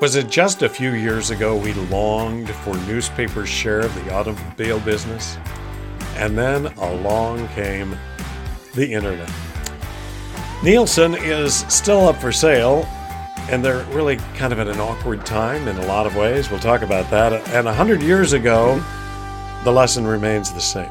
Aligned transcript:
Was 0.00 0.16
it 0.16 0.30
just 0.30 0.62
a 0.62 0.68
few 0.70 0.92
years 0.92 1.28
ago 1.28 1.54
we 1.54 1.74
longed 1.74 2.48
for 2.48 2.74
newspapers' 2.86 3.50
share 3.50 3.80
of 3.80 3.94
the 3.96 4.14
automobile 4.14 4.80
business? 4.80 5.36
And 6.16 6.38
then 6.38 6.68
along 6.78 7.46
came 7.48 7.98
the 8.74 8.90
internet. 8.90 9.30
Nielsen 10.64 11.14
is 11.16 11.66
still 11.68 12.08
up 12.08 12.16
for 12.16 12.32
sale, 12.32 12.86
and 13.50 13.62
they're 13.62 13.84
really 13.92 14.16
kind 14.36 14.54
of 14.54 14.58
at 14.58 14.68
an 14.68 14.80
awkward 14.80 15.26
time 15.26 15.68
in 15.68 15.76
a 15.76 15.84
lot 15.84 16.06
of 16.06 16.16
ways. 16.16 16.50
We'll 16.50 16.60
talk 16.60 16.80
about 16.80 17.10
that. 17.10 17.34
And 17.50 17.66
100 17.66 18.00
years 18.00 18.32
ago, 18.32 18.82
the 19.64 19.70
lesson 19.70 20.06
remains 20.06 20.50
the 20.50 20.62
same. 20.62 20.90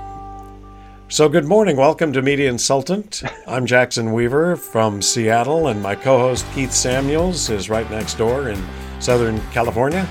So, 1.08 1.28
good 1.28 1.46
morning. 1.46 1.78
Welcome 1.78 2.14
to 2.14 2.22
Media 2.22 2.48
Insultant. 2.48 3.24
I'm 3.48 3.66
Jackson 3.66 4.14
Weaver 4.14 4.56
from 4.56 5.02
Seattle, 5.02 5.70
and 5.70 5.82
my 5.82 5.96
co 5.96 6.20
host 6.20 6.46
Keith 6.54 6.72
Samuels 6.72 7.50
is 7.50 7.72
right 7.72 7.90
next 7.90 8.20
door 8.20 8.50
in 8.50 8.64
Southern 9.00 9.40
California. 9.52 10.08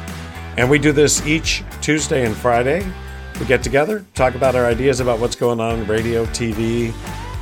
And 0.57 0.69
we 0.69 0.79
do 0.79 0.93
this 0.93 1.25
each 1.27 1.63
Tuesday 1.81 2.27
and 2.27 2.35
Friday. 2.35 2.85
We 3.39 3.47
get 3.47 3.63
together, 3.63 4.05
talk 4.15 4.35
about 4.35 4.57
our 4.57 4.67
ideas 4.67 4.99
about 5.01 5.21
what's 5.21 5.37
going 5.37 5.61
on 5.61 5.87
radio, 5.87 6.27
TV, 6.27 6.93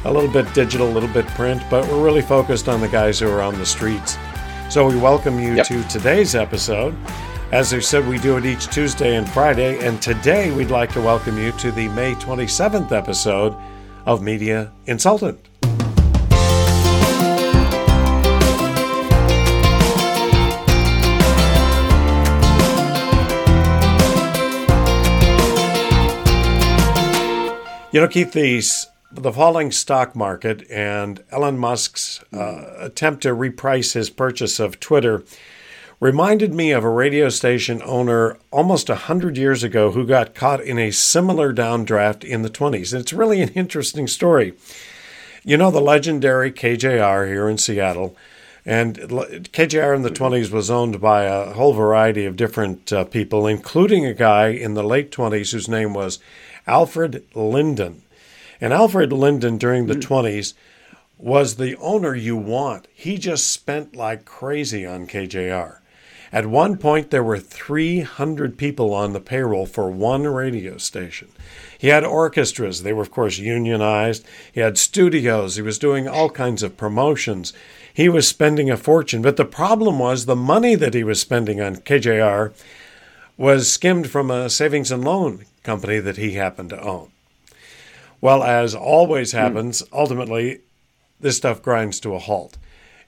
a 0.05 0.13
little 0.13 0.31
bit 0.31 0.53
digital, 0.53 0.89
a 0.89 0.93
little 0.93 1.09
bit 1.09 1.27
print, 1.29 1.63
but 1.71 1.87
we're 1.89 2.05
really 2.05 2.23
focused 2.23 2.69
on 2.69 2.81
the 2.81 2.89
guys 2.89 3.19
who 3.19 3.29
are 3.31 3.41
on 3.41 3.59
the 3.59 3.65
streets. 3.65 4.19
So, 4.69 4.87
we 4.87 4.97
welcome 4.97 5.39
you 5.39 5.55
yep. 5.55 5.67
to 5.69 5.83
today's 5.85 6.35
episode. 6.35 6.95
As 7.53 7.73
I 7.73 7.79
said, 7.79 8.07
we 8.07 8.19
do 8.19 8.37
it 8.37 8.45
each 8.45 8.67
Tuesday 8.67 9.17
and 9.17 9.29
Friday, 9.29 9.79
and 9.87 10.03
today 10.03 10.51
we'd 10.51 10.71
like 10.71 10.93
to 10.93 11.01
welcome 11.01 11.39
you 11.39 11.53
to 11.53 11.71
the 11.71 11.89
May 11.89 12.15
27th 12.15 12.93
episode 12.93 13.57
of 14.05 14.23
Media 14.23 14.73
Insultant. 14.87 15.39
You 27.97 28.03
know, 28.03 28.09
Keith, 28.09 28.33
the, 28.33 28.63
the 29.11 29.33
falling 29.33 29.73
stock 29.73 30.15
market 30.15 30.71
and 30.71 31.25
Elon 31.31 31.57
Musk's 31.57 32.23
uh, 32.31 32.75
attempt 32.79 33.23
to 33.23 33.31
reprice 33.31 33.95
his 33.95 34.11
purchase 34.11 34.61
of 34.61 34.79
Twitter 34.81 35.25
reminded 35.99 36.53
me 36.53 36.73
of 36.73 36.85
a 36.85 36.91
radio 36.91 37.31
station 37.31 37.81
owner 37.87 38.37
almost 38.51 38.91
100 38.91 39.39
years 39.39 39.63
ago 39.65 39.93
who 39.93 40.05
got 40.05 40.35
caught 40.35 40.61
in 40.61 40.79
a 40.79 40.91
similar 40.91 41.55
downdraft 41.55 42.23
in 42.23 42.43
the 42.43 42.51
20s. 42.51 42.93
And 42.93 43.01
it's 43.01 43.15
really 43.15 43.41
an 43.41 43.49
interesting 43.55 44.07
story. 44.07 44.53
You 45.43 45.57
know, 45.57 45.71
the 45.71 45.81
legendary 45.81 46.53
KJR 46.53 47.27
here 47.27 47.49
in 47.49 47.57
Seattle. 47.57 48.15
And 48.67 48.97
KJR 48.99 49.97
in 49.97 50.03
the 50.03 50.11
20s 50.11 50.51
was 50.51 50.71
owned 50.71 51.01
by 51.01 51.23
a 51.23 51.55
whole 51.55 51.73
variety 51.73 52.27
of 52.27 52.37
different 52.37 52.93
uh, 52.93 53.05
people, 53.05 53.47
including 53.47 54.05
a 54.05 54.13
guy 54.13 54.49
in 54.49 54.75
the 54.75 54.83
late 54.83 55.11
20s 55.11 55.53
whose 55.53 55.67
name 55.67 55.95
was 55.95 56.19
Alfred 56.67 57.25
Linden. 57.35 58.03
And 58.61 58.73
Alfred 58.73 59.13
Linden 59.13 59.59
during 59.59 59.87
the 59.87 59.95
hmm. 59.95 60.01
20s 60.01 60.55
was 61.19 61.57
the 61.57 61.77
owner 61.77 62.15
you 62.15 62.37
want. 62.37 62.89
He 62.93 63.19
just 63.19 63.51
spent 63.51 63.97
like 63.97 64.25
crazy 64.25 64.85
on 64.85 65.07
KJR. 65.07 65.79
At 66.33 66.47
one 66.47 66.77
point, 66.77 67.11
there 67.11 67.23
were 67.23 67.39
300 67.39 68.59
people 68.59 68.93
on 68.93 69.13
the 69.13 69.21
payroll 69.21 69.65
for 69.65 69.91
one 69.91 70.25
radio 70.25 70.77
station. 70.77 71.29
He 71.79 71.89
had 71.89 72.05
orchestras. 72.05 72.83
They 72.83 72.93
were, 72.93 73.03
of 73.03 73.11
course, 73.11 73.39
unionized. 73.39 74.27
He 74.53 74.61
had 74.61 74.77
studios. 74.77 75.57
He 75.57 75.63
was 75.63 75.79
doing 75.79 76.09
all 76.09 76.29
kinds 76.29 76.63
of 76.63 76.77
promotions. 76.77 77.53
He 77.95 78.09
was 78.09 78.27
spending 78.27 78.71
a 78.71 78.77
fortune. 78.77 79.23
But 79.23 79.37
the 79.37 79.45
problem 79.45 79.99
was 79.99 80.27
the 80.27 80.37
money 80.37 80.75
that 80.75 80.95
he 80.95 81.05
was 81.05 81.21
spending 81.21 81.61
on 81.61 81.77
KJR 81.77 82.53
was 83.39 83.71
skimmed 83.71 84.11
from 84.11 84.31
a 84.31 84.51
savings 84.51 84.91
and 84.91 85.05
loan 85.05 85.45
company 85.67 85.99
that 85.99 86.17
he 86.17 86.33
happened 86.33 86.71
to 86.71 86.81
own. 86.81 87.11
Well, 88.21 88.43
as 88.43 88.75
always 88.75 89.33
hmm. 89.33 89.39
happens, 89.39 89.83
ultimately, 89.93 90.61
this 91.21 91.37
stuff 91.37 91.61
grinds 91.61 92.01
to 92.01 92.15
a 92.15 92.19
halt. 92.19 92.57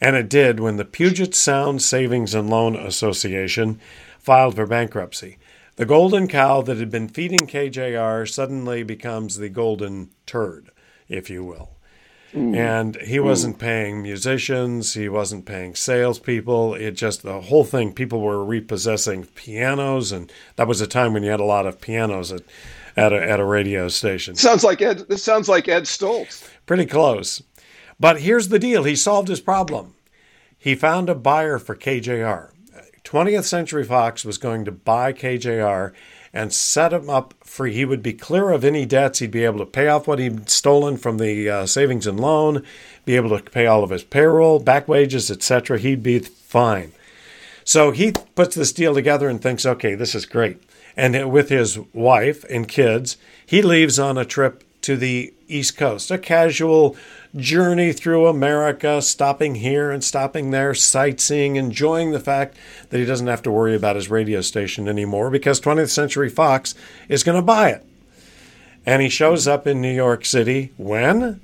And 0.01 0.15
it 0.15 0.29
did 0.29 0.61
when 0.61 0.77
the 0.77 0.85
Puget 0.85 1.35
Sound 1.35 1.83
Savings 1.83 2.35
and 2.35 2.51
Loan 2.51 2.77
Association 2.77 3.81
filed 4.19 4.55
for 4.55 4.67
bankruptcy. 4.67 5.39
The 5.77 5.87
golden 5.87 6.29
cow 6.29 6.61
that 6.63 6.77
had 6.77 6.91
been 6.91 7.09
feeding 7.09 7.47
KJR 7.47 8.29
suddenly 8.29 8.83
becomes 8.83 9.37
the 9.37 9.49
golden 9.49 10.11
turd, 10.27 10.71
if 11.09 11.31
you 11.31 11.45
will. 11.45 11.78
Mm. 12.35 12.57
And 12.57 12.97
he 12.97 13.19
wasn't 13.21 13.57
mm. 13.57 13.61
paying 13.61 14.03
musicians, 14.03 14.95
he 14.95 15.09
wasn't 15.09 15.47
paying 15.47 15.75
salespeople. 15.75 16.75
It 16.75 16.93
just, 16.93 17.23
the 17.23 17.41
whole 17.41 17.65
thing, 17.65 17.93
people 17.93 18.21
were 18.21 18.45
repossessing 18.45 19.25
pianos. 19.25 20.13
And 20.13 20.31
that 20.57 20.69
was 20.69 20.81
a 20.81 20.87
time 20.87 21.15
when 21.15 21.23
you 21.23 21.31
had 21.31 21.41
a 21.41 21.45
lot 21.45 21.67
of 21.67 21.81
pianos 21.81 22.33
at, 22.33 22.43
at, 22.97 23.13
a, 23.13 23.23
at 23.23 23.41
a 23.41 23.45
radio 23.45 23.89
station. 23.89 24.35
Sounds 24.35 24.65
like 24.65 24.83
Ed, 24.83 25.09
this 25.09 25.23
sounds 25.23 25.49
like 25.49 25.69
Ed 25.69 25.85
Stolz. 25.85 26.49
Pretty 26.67 26.87
close. 26.87 27.43
But 27.99 28.21
here's 28.21 28.49
the 28.49 28.59
deal 28.59 28.85
he 28.85 28.95
solved 28.95 29.29
his 29.29 29.41
problem. 29.41 29.95
He 30.59 30.75
found 30.75 31.09
a 31.09 31.15
buyer 31.15 31.59
for 31.59 31.77
KJR. 31.77 32.51
20th 33.05 33.45
Century 33.45 33.85
Fox 33.85 34.23
was 34.25 34.37
going 34.37 34.67
to 34.67 34.73
buy 34.73 35.15
KJR 35.15 35.95
and 36.33 36.53
set 36.53 36.93
him 36.93 37.09
up 37.09 37.35
free. 37.43 37.75
He 37.75 37.85
would 37.85 38.03
be 38.03 38.13
clear 38.13 38.51
of 38.51 38.65
any 38.65 38.85
debts. 38.85 39.19
He'd 39.19 39.31
be 39.31 39.45
able 39.45 39.59
to 39.59 39.67
pay 39.67 39.89
off 39.89 40.07
what 40.07 40.19
he'd 40.19 40.51
stolen 40.51 40.97
from 40.97 41.19
the 41.19 41.49
uh, 41.49 41.67
savings 41.67 42.07
and 42.07 42.21
loan, 42.21 42.65
be 43.05 43.17
able 43.17 43.37
to 43.39 43.51
pay 43.51 43.67
all 43.67 43.83
of 43.83 43.91
his 43.91 44.05
payroll, 44.05 44.59
back 44.59 44.89
wages, 44.89 45.31
etc. 45.31 45.79
He'd 45.79 46.03
be 46.03 46.19
fine. 46.19 46.93
So 47.65 47.91
he 47.91 48.13
puts 48.35 48.55
this 48.55 48.73
deal 48.73 48.95
together 48.95 49.29
and 49.29 49.43
thinks, 49.43 49.67
okay, 49.67 49.95
this 49.95 50.15
is 50.15 50.25
great. 50.25 50.63
And 50.97 51.31
with 51.31 51.49
his 51.49 51.79
wife 51.93 52.45
and 52.45 52.67
kids, 52.67 53.19
he 53.45 53.63
leaves 53.63 53.99
on 53.99 54.19
a 54.19 54.25
trip 54.25 54.65
to 54.83 54.97
the 54.97 55.35
East 55.49 55.77
Coast, 55.77 56.11
a 56.11 56.19
casual 56.19 56.97
journey 57.39 57.93
through 57.93 58.27
America, 58.27 59.01
stopping 59.01 59.57
here 59.57 59.91
and 59.91 60.03
stopping 60.03 60.51
there, 60.51 60.75
sightseeing, 60.75 61.57
enjoying 61.57 62.11
the 62.11 62.21
fact 62.21 62.57
that 62.91 62.99
he 62.99 63.05
doesn't 63.05 63.27
have 63.27 63.43
to 63.43 63.51
worry 63.51 63.75
about 63.75 63.97
his 63.97 64.11
radio 64.11 64.41
station 64.41 64.89
anymore 64.89 65.31
because 65.31 65.61
20th 65.61 65.91
Century 65.91 66.29
Fox 66.29 66.75
is 67.09 67.25
going 67.25 67.37
to 67.37 67.43
buy 67.43 67.71
it. 67.71 67.85
And 68.85 69.03
he 69.03 69.09
shows 69.09 69.47
up 69.47 69.67
in 69.67 69.81
New 69.81 69.93
York 69.93 70.25
City 70.25 70.73
when? 70.77 71.41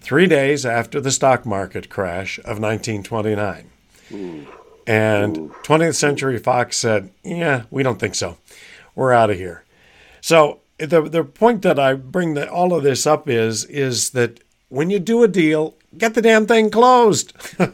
Three 0.00 0.26
days 0.26 0.64
after 0.64 1.00
the 1.00 1.10
stock 1.10 1.44
market 1.44 1.88
crash 1.88 2.38
of 2.38 2.60
1929. 2.60 3.70
And 4.86 5.36
20th 5.64 5.96
Century 5.96 6.38
Fox 6.38 6.76
said, 6.76 7.10
Yeah, 7.22 7.64
we 7.70 7.82
don't 7.82 7.98
think 7.98 8.14
so. 8.14 8.38
We're 8.94 9.12
out 9.12 9.30
of 9.30 9.36
here. 9.36 9.64
So 10.20 10.60
the 10.78 11.02
the 11.02 11.24
point 11.24 11.62
that 11.62 11.78
I 11.78 11.94
bring 11.94 12.34
the, 12.34 12.50
all 12.50 12.72
of 12.72 12.82
this 12.82 13.06
up 13.06 13.28
is 13.28 13.64
is 13.64 14.10
that 14.10 14.40
when 14.68 14.90
you 14.90 14.98
do 14.98 15.22
a 15.22 15.28
deal, 15.28 15.74
get 15.96 16.14
the 16.14 16.22
damn 16.22 16.46
thing 16.46 16.70
closed. 16.70 17.32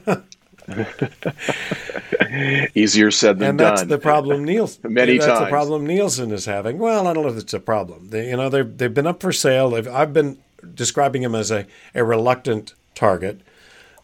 Easier 2.75 3.11
said 3.11 3.39
than 3.39 3.51
and 3.51 3.59
done. 3.59 3.69
And 3.69 3.79
that's 3.79 3.83
the 3.83 3.99
problem 3.99 4.45
Nielsen. 4.45 4.93
Many 4.93 5.19
that's 5.19 5.27
times. 5.27 5.41
the 5.41 5.47
problem 5.47 5.87
Nielsen 5.87 6.31
is 6.33 6.47
having. 6.47 6.79
Well, 6.79 7.07
I 7.07 7.13
don't 7.13 7.25
know 7.25 7.31
if 7.31 7.37
it's 7.37 7.55
a 7.55 7.61
problem. 7.61 8.11
They, 8.11 8.31
you 8.31 8.37
know, 8.37 8.49
they've 8.49 8.79
they've 8.79 8.95
been 8.95 9.07
up 9.07 9.21
for 9.21 9.33
sale. 9.33 9.71
They've, 9.71 9.89
I've 9.89 10.13
been 10.13 10.39
describing 10.75 11.23
them 11.23 11.35
as 11.35 11.51
a, 11.51 11.67
a 11.95 12.05
reluctant 12.05 12.75
target. 12.95 13.41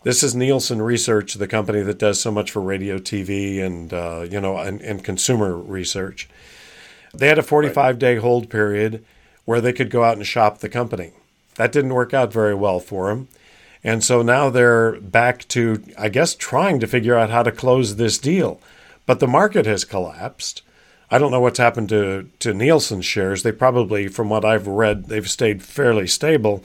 This 0.02 0.22
is 0.22 0.34
Nielsen 0.34 0.80
Research, 0.80 1.34
the 1.34 1.46
company 1.46 1.82
that 1.82 1.98
does 1.98 2.20
so 2.20 2.30
much 2.30 2.50
for 2.50 2.60
radio, 2.60 2.98
TV, 2.98 3.62
and 3.62 3.92
uh, 3.92 4.26
you 4.30 4.40
know, 4.40 4.56
and, 4.58 4.80
and 4.80 5.04
consumer 5.04 5.56
research. 5.56 6.28
They 7.12 7.28
had 7.28 7.38
a 7.38 7.42
45 7.42 7.98
day 7.98 8.16
hold 8.16 8.50
period 8.50 9.04
where 9.44 9.60
they 9.60 9.72
could 9.72 9.90
go 9.90 10.04
out 10.04 10.16
and 10.16 10.26
shop 10.26 10.58
the 10.58 10.68
company. 10.68 11.12
That 11.56 11.72
didn't 11.72 11.94
work 11.94 12.14
out 12.14 12.32
very 12.32 12.54
well 12.54 12.80
for 12.80 13.08
them. 13.08 13.28
And 13.82 14.04
so 14.04 14.22
now 14.22 14.50
they're 14.50 15.00
back 15.00 15.48
to, 15.48 15.82
I 15.98 16.08
guess, 16.08 16.34
trying 16.34 16.80
to 16.80 16.86
figure 16.86 17.16
out 17.16 17.30
how 17.30 17.42
to 17.42 17.52
close 17.52 17.96
this 17.96 18.18
deal. 18.18 18.60
But 19.06 19.20
the 19.20 19.26
market 19.26 19.66
has 19.66 19.84
collapsed. 19.84 20.62
I 21.10 21.18
don't 21.18 21.30
know 21.30 21.40
what's 21.40 21.58
happened 21.58 21.88
to, 21.88 22.28
to 22.40 22.54
Nielsen 22.54 23.00
shares. 23.00 23.42
They 23.42 23.52
probably, 23.52 24.06
from 24.06 24.28
what 24.28 24.44
I've 24.44 24.66
read, 24.66 25.06
they've 25.06 25.28
stayed 25.28 25.62
fairly 25.62 26.06
stable. 26.06 26.62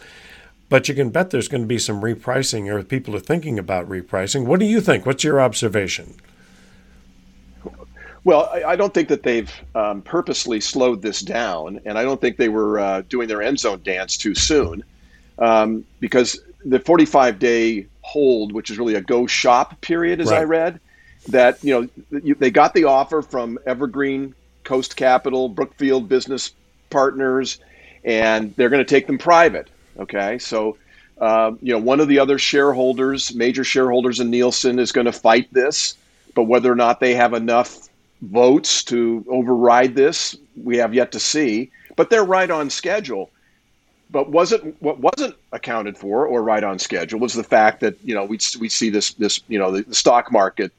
But 0.68 0.88
you 0.90 0.96
can 0.96 1.10
bet 1.10 1.30
there's 1.30 1.48
going 1.48 1.62
to 1.62 1.68
be 1.68 1.80
some 1.80 2.02
repricing, 2.02 2.68
or 2.68 2.84
people 2.84 3.16
are 3.16 3.20
thinking 3.20 3.58
about 3.58 3.90
repricing. 3.90 4.46
What 4.46 4.60
do 4.60 4.66
you 4.66 4.82
think? 4.82 5.06
What's 5.06 5.24
your 5.24 5.40
observation? 5.40 6.16
Well, 8.26 8.50
I, 8.52 8.72
I 8.72 8.76
don't 8.76 8.92
think 8.92 9.08
that 9.10 9.22
they've 9.22 9.54
um, 9.76 10.02
purposely 10.02 10.60
slowed 10.60 11.04
this 11.04 11.22
down, 11.22 11.80
and 11.86 11.96
I 11.98 12.02
don't 12.02 12.20
think 12.20 12.38
they 12.38 12.50
were 12.50 12.80
uh, 12.80 13.02
doing 13.02 13.28
their 13.28 13.42
end 13.42 13.60
zone 13.60 13.82
dance 13.84 14.18
too 14.18 14.34
soon, 14.34 14.84
um, 15.38 15.86
because 16.00 16.40
the 16.66 16.80
45 16.80 17.38
day 17.38 17.86
hold, 18.02 18.52
which 18.52 18.72
is 18.72 18.80
really 18.80 18.96
a 18.96 19.02
go 19.02 19.28
shop 19.28 19.80
period, 19.80 20.20
as 20.20 20.32
right. 20.32 20.40
I 20.40 20.44
read, 20.44 20.80
that 21.30 21.64
you 21.64 21.90
know 22.12 22.20
you, 22.20 22.34
they 22.34 22.50
got 22.50 22.74
the 22.74 22.86
offer 22.86 23.22
from 23.22 23.60
Evergreen, 23.68 24.34
Coast 24.64 24.96
Capital, 24.96 25.48
Brookfield 25.48 26.10
Business 26.10 26.52
Partners, 26.90 27.60
and 28.04 28.56
they're 28.56 28.70
going 28.70 28.84
to 28.84 28.90
take 28.90 29.08
them 29.08 29.18
private. 29.18 29.70
Okay, 29.98 30.40
so. 30.40 30.78
Uh, 31.18 31.54
you 31.62 31.72
know, 31.72 31.80
one 31.80 32.02
of 32.02 32.10
the 32.10 32.20
other 32.20 32.38
shareholders, 32.38 33.34
major 33.34 33.64
shareholders 33.64 34.20
in 34.20 34.30
Nielsen, 34.30 34.80
is 34.80 34.92
going 34.92 35.06
to 35.06 35.14
fight 35.14 35.48
this, 35.54 35.96
but 36.34 36.44
whether 36.44 36.70
or 36.70 36.76
not 36.76 37.00
they 37.00 37.16
have 37.16 37.34
enough 37.34 37.88
votes 38.26 38.84
to 38.86 39.26
override 39.30 39.96
this. 39.96 40.36
We 40.56 40.78
have 40.78 40.94
yet 40.94 41.12
to 41.14 41.20
see, 41.20 41.72
but 41.96 42.10
they're 42.10 42.26
right 42.26 42.50
on 42.50 42.70
schedule. 42.70 43.32
But 44.12 44.30
wasn't 44.30 44.80
what 44.82 45.00
wasn't 45.00 45.36
accounted 45.52 45.98
for 45.98 46.28
or 46.28 46.44
right 46.44 46.64
on 46.64 46.80
schedule 46.80 47.20
was 47.20 47.34
the 47.34 47.44
fact 47.44 47.80
that 47.82 47.96
you 48.04 48.14
know 48.14 48.24
we 48.24 48.38
we 48.60 48.70
see 48.70 48.90
this 48.90 49.14
this 49.14 49.42
you 49.48 49.58
know 49.58 49.72
the, 49.72 49.82
the 49.84 49.96
stock 49.96 50.32
market 50.32 50.72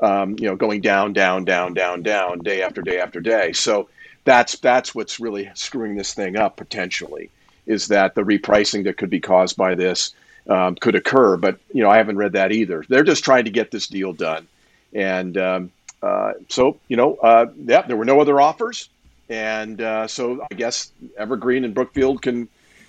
um, 0.00 0.36
you 0.38 0.46
know 0.46 0.56
going 0.56 0.80
down 0.80 1.12
down 1.12 1.44
down 1.44 1.74
down 1.74 2.02
down 2.02 2.38
day 2.38 2.62
after 2.62 2.82
day 2.82 2.98
after 2.98 3.20
day. 3.20 3.52
So 3.52 3.88
that's 4.24 4.58
that's 4.58 4.94
what's 4.94 5.20
really 5.20 5.50
screwing 5.54 5.96
this 5.96 6.14
thing 6.14 6.36
up 6.36 6.56
potentially 6.56 7.30
is 7.66 7.88
that 7.88 8.14
the 8.14 8.22
repricing 8.22 8.84
that 8.84 8.96
could 8.96 9.10
be 9.10 9.20
caused 9.20 9.56
by 9.56 9.74
this 9.74 10.14
um, 10.48 10.74
could 10.74 10.94
occur. 10.94 11.36
But 11.36 11.60
you 11.72 11.82
know 11.82 11.90
I 11.90 11.98
haven't 11.98 12.16
read 12.16 12.32
that 12.32 12.52
either. 12.52 12.84
They're 12.88 13.04
just 13.04 13.24
trying 13.24 13.44
to 13.44 13.50
get 13.50 13.70
this 13.70 13.86
deal 13.86 14.12
done, 14.12 14.48
and 14.94 15.36
um, 15.36 15.72
uh, 16.02 16.32
so 16.48 16.78
you 16.88 16.96
know 16.96 17.16
uh, 17.16 17.46
yeah 17.64 17.82
there 17.82 17.96
were 17.96 18.04
no 18.04 18.20
other 18.20 18.40
offers, 18.40 18.88
and 19.28 19.80
uh, 19.80 20.06
so 20.06 20.46
I 20.50 20.54
guess 20.54 20.92
Evergreen 21.16 21.64
and 21.64 21.74
Brookfield 21.74 22.22
can 22.22 22.48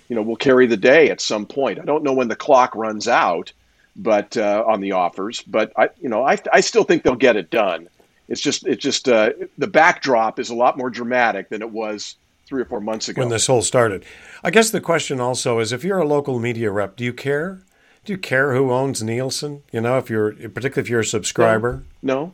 you 0.09 0.15
know 0.15 0.21
will 0.21 0.35
carry 0.35 0.67
the 0.67 0.77
day 0.77 1.09
at 1.09 1.21
some 1.21 1.45
point. 1.45 1.79
I 1.79 1.83
don't 1.83 2.03
know 2.03 2.13
when 2.13 2.27
the 2.27 2.35
clock 2.35 2.75
runs 2.75 3.07
out, 3.07 3.51
but 3.95 4.37
uh, 4.37 4.63
on 4.67 4.81
the 4.81 4.93
offers, 4.93 5.41
but 5.41 5.71
I 5.77 5.89
you 6.01 6.09
know 6.09 6.25
I 6.25 6.37
I 6.53 6.61
still 6.61 6.83
think 6.83 7.03
they'll 7.03 7.15
get 7.15 7.35
it 7.35 7.49
done. 7.49 7.87
It's 8.27 8.41
just 8.41 8.65
it's 8.65 8.81
just 8.81 9.09
uh, 9.09 9.31
the 9.57 9.67
backdrop 9.67 10.39
is 10.39 10.49
a 10.49 10.55
lot 10.55 10.77
more 10.77 10.89
dramatic 10.89 11.49
than 11.49 11.61
it 11.61 11.69
was 11.69 12.15
three 12.45 12.61
or 12.61 12.65
four 12.65 12.79
months 12.79 13.09
ago 13.09 13.21
when 13.21 13.29
this 13.29 13.47
whole 13.47 13.61
started. 13.61 14.05
I 14.43 14.51
guess 14.51 14.69
the 14.69 14.81
question 14.81 15.19
also 15.19 15.59
is 15.59 15.73
if 15.73 15.83
you're 15.83 15.99
a 15.99 16.07
local 16.07 16.39
media 16.39 16.71
rep, 16.71 16.95
do 16.95 17.03
you 17.03 17.13
care? 17.13 17.61
Do 18.03 18.13
you 18.13 18.17
care 18.17 18.55
who 18.55 18.71
owns 18.71 19.03
Nielsen? 19.03 19.63
You 19.71 19.81
know, 19.81 19.97
if 19.97 20.09
you're 20.09 20.31
particularly 20.31 20.81
if 20.81 20.89
you're 20.89 21.01
a 21.01 21.05
subscriber. 21.05 21.83
No, 22.01 22.15
no, 22.15 22.33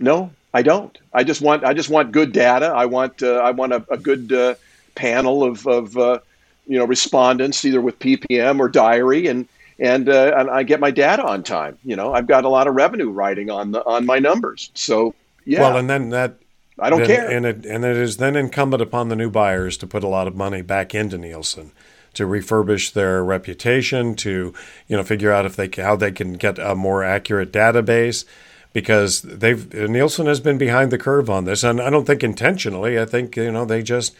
no 0.00 0.30
I 0.52 0.62
don't. 0.62 0.96
I 1.12 1.24
just 1.24 1.40
want 1.40 1.64
I 1.64 1.74
just 1.74 1.88
want 1.88 2.12
good 2.12 2.32
data. 2.32 2.66
I 2.66 2.86
want 2.86 3.22
uh, 3.22 3.36
I 3.36 3.52
want 3.52 3.72
a, 3.72 3.84
a 3.88 3.96
good 3.96 4.32
uh, 4.32 4.54
panel 4.94 5.44
of 5.44 5.66
of 5.66 5.96
uh, 5.96 6.18
you 6.66 6.78
know 6.78 6.84
respondents 6.84 7.64
either 7.64 7.80
with 7.80 7.98
ppm 7.98 8.58
or 8.58 8.68
diary 8.68 9.26
and 9.26 9.48
and 9.78 10.08
uh, 10.08 10.32
and 10.36 10.50
i 10.50 10.62
get 10.62 10.80
my 10.80 10.90
data 10.90 11.24
on 11.24 11.42
time. 11.42 11.78
You 11.84 11.96
know 11.96 12.12
i've 12.12 12.26
got 12.26 12.44
a 12.44 12.48
lot 12.48 12.66
of 12.66 12.74
revenue 12.74 13.10
riding 13.10 13.50
on 13.50 13.72
the 13.72 13.84
on 13.84 14.06
my 14.06 14.18
numbers. 14.18 14.70
So 14.74 15.14
yeah. 15.44 15.60
Well 15.60 15.76
and 15.76 15.88
then 15.88 16.10
that 16.10 16.36
i 16.78 16.90
don't 16.90 17.00
then, 17.00 17.08
care. 17.08 17.30
and 17.30 17.46
it 17.46 17.64
and 17.64 17.84
it 17.84 17.96
is 17.96 18.16
then 18.16 18.34
incumbent 18.34 18.82
upon 18.82 19.08
the 19.08 19.16
new 19.16 19.30
buyers 19.30 19.76
to 19.78 19.86
put 19.86 20.02
a 20.02 20.08
lot 20.08 20.26
of 20.26 20.34
money 20.34 20.62
back 20.62 20.94
into 20.94 21.16
nielsen 21.16 21.70
to 22.14 22.26
refurbish 22.26 22.92
their 22.92 23.22
reputation 23.22 24.16
to 24.16 24.52
you 24.88 24.96
know 24.96 25.04
figure 25.04 25.30
out 25.30 25.46
if 25.46 25.54
they 25.54 25.70
how 25.80 25.94
they 25.94 26.10
can 26.10 26.32
get 26.34 26.58
a 26.58 26.74
more 26.74 27.04
accurate 27.04 27.52
database 27.52 28.24
because 28.72 29.22
they've 29.22 29.72
Nielsen 29.72 30.26
has 30.26 30.40
been 30.40 30.58
behind 30.58 30.90
the 30.90 30.98
curve 30.98 31.28
on 31.28 31.44
this 31.44 31.64
and 31.64 31.80
I 31.80 31.90
don't 31.90 32.06
think 32.06 32.22
intentionally 32.22 32.98
I 32.98 33.04
think 33.04 33.36
you 33.36 33.50
know 33.50 33.64
they 33.64 33.82
just 33.82 34.14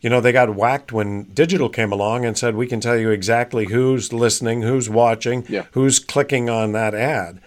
you 0.00 0.08
know, 0.08 0.20
they 0.20 0.32
got 0.32 0.54
whacked 0.54 0.92
when 0.92 1.24
digital 1.24 1.68
came 1.68 1.92
along 1.92 2.24
and 2.24 2.36
said, 2.36 2.54
we 2.54 2.66
can 2.66 2.80
tell 2.80 2.96
you 2.96 3.10
exactly 3.10 3.66
who's 3.66 4.12
listening, 4.12 4.62
who's 4.62 4.88
watching, 4.88 5.44
yeah. 5.48 5.66
who's 5.72 5.98
clicking 5.98 6.48
on 6.48 6.72
that 6.72 6.94
ad. 6.94 7.40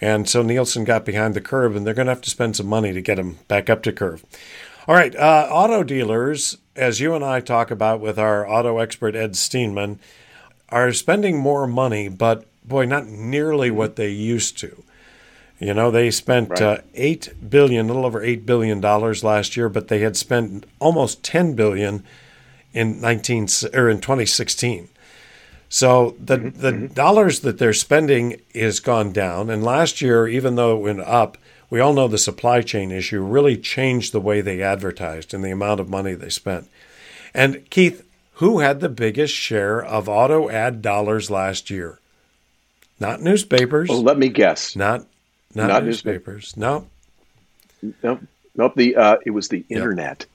And 0.00 0.28
so 0.28 0.42
Nielsen 0.42 0.84
got 0.84 1.04
behind 1.04 1.34
the 1.34 1.40
curve, 1.40 1.74
and 1.74 1.86
they're 1.86 1.94
going 1.94 2.06
to 2.06 2.12
have 2.12 2.20
to 2.22 2.30
spend 2.30 2.56
some 2.56 2.66
money 2.66 2.92
to 2.92 3.00
get 3.00 3.16
them 3.16 3.38
back 3.48 3.68
up 3.68 3.82
to 3.84 3.92
curve. 3.92 4.24
All 4.86 4.94
right, 4.94 5.16
uh, 5.16 5.48
auto 5.50 5.82
dealers, 5.82 6.58
as 6.76 7.00
you 7.00 7.14
and 7.14 7.24
I 7.24 7.40
talk 7.40 7.70
about 7.70 8.00
with 8.00 8.18
our 8.18 8.48
auto 8.48 8.78
expert 8.78 9.16
Ed 9.16 9.32
Steenman, 9.32 9.98
are 10.68 10.92
spending 10.92 11.38
more 11.38 11.66
money, 11.66 12.08
but 12.08 12.44
boy, 12.62 12.84
not 12.84 13.06
nearly 13.06 13.70
what 13.70 13.96
they 13.96 14.10
used 14.10 14.58
to. 14.58 14.84
You 15.58 15.72
know, 15.72 15.90
they 15.90 16.10
spent 16.10 16.50
right. 16.50 16.62
uh, 16.62 16.78
eight 16.94 17.32
billion, 17.48 17.86
a 17.86 17.88
little 17.88 18.04
over 18.04 18.22
eight 18.22 18.44
billion 18.44 18.80
dollars 18.80 19.24
last 19.24 19.56
year, 19.56 19.68
but 19.68 19.88
they 19.88 20.00
had 20.00 20.16
spent 20.16 20.66
almost 20.78 21.22
ten 21.22 21.54
billion 21.54 22.04
in 22.72 23.00
nineteen 23.00 23.48
or 23.72 23.88
in 23.88 24.00
twenty 24.00 24.26
sixteen. 24.26 24.88
So 25.68 26.14
the 26.22 26.36
mm-hmm. 26.36 26.60
the 26.60 26.72
mm-hmm. 26.72 26.86
dollars 26.94 27.40
that 27.40 27.58
they're 27.58 27.72
spending 27.72 28.40
is 28.52 28.80
gone 28.80 29.12
down, 29.12 29.48
and 29.48 29.64
last 29.64 30.02
year, 30.02 30.28
even 30.28 30.56
though 30.56 30.76
it 30.76 30.82
went 30.82 31.00
up, 31.00 31.38
we 31.70 31.80
all 31.80 31.94
know 31.94 32.06
the 32.06 32.18
supply 32.18 32.60
chain 32.60 32.90
issue 32.90 33.22
really 33.22 33.56
changed 33.56 34.12
the 34.12 34.20
way 34.20 34.42
they 34.42 34.62
advertised 34.62 35.32
and 35.32 35.42
the 35.42 35.50
amount 35.50 35.80
of 35.80 35.88
money 35.88 36.14
they 36.14 36.28
spent. 36.28 36.68
And 37.32 37.68
Keith, 37.70 38.06
who 38.34 38.60
had 38.60 38.80
the 38.80 38.88
biggest 38.88 39.34
share 39.34 39.82
of 39.82 40.08
auto 40.08 40.50
ad 40.50 40.82
dollars 40.82 41.30
last 41.30 41.70
year? 41.70 41.98
Not 43.00 43.20
newspapers. 43.20 43.88
Well, 43.88 44.02
let 44.02 44.18
me 44.18 44.28
guess. 44.28 44.76
Not 44.76 45.06
not, 45.56 45.68
Not 45.68 45.84
newspapers. 45.84 46.56
No. 46.56 46.86
No. 48.02 48.20
Nope. 48.54 48.74
The 48.76 48.96
uh, 48.96 49.16
it 49.24 49.30
was 49.30 49.48
the 49.48 49.64
internet, 49.68 50.26